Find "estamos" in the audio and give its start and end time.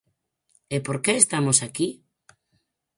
1.15-1.57